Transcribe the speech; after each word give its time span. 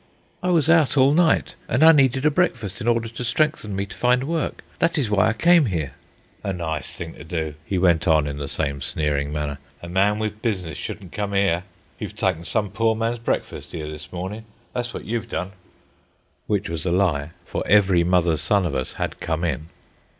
"I 0.41 0.49
was 0.49 0.67
out 0.67 0.97
all 0.97 1.13
night, 1.13 1.53
and 1.69 1.83
I 1.83 1.91
needed 1.91 2.25
a 2.25 2.31
breakfast 2.31 2.81
in 2.81 2.87
order 2.87 3.07
to 3.07 3.23
strengthen 3.23 3.75
me 3.75 3.85
to 3.85 3.95
find 3.95 4.23
work. 4.23 4.63
That 4.79 4.97
is 4.97 5.11
why 5.11 5.27
I 5.27 5.33
came 5.33 5.67
here." 5.67 5.91
"A 6.43 6.51
nice 6.51 6.97
thing 6.97 7.13
to 7.13 7.23
do," 7.23 7.53
he 7.63 7.77
went 7.77 8.07
on 8.07 8.25
in 8.25 8.37
the 8.37 8.47
same 8.47 8.81
sneering 8.81 9.31
manner. 9.31 9.59
"A 9.83 9.87
man 9.87 10.17
with 10.17 10.41
business 10.41 10.75
shouldn't 10.75 11.11
come 11.11 11.35
'ere. 11.35 11.65
You've 11.99 12.15
tyken 12.15 12.45
some 12.45 12.71
poor 12.71 12.95
man's 12.95 13.19
breakfast 13.19 13.75
'ere 13.75 13.89
this 13.91 14.11
morning, 14.11 14.45
that's 14.73 14.91
wot 14.91 15.05
you've 15.05 15.29
done." 15.29 15.51
Which 16.47 16.67
was 16.67 16.83
a 16.83 16.91
lie, 16.91 17.29
for 17.45 17.61
every 17.67 18.03
mother's 18.03 18.41
son 18.41 18.65
of 18.65 18.73
us 18.73 18.93
had 18.93 19.19
come 19.19 19.43
in. 19.43 19.67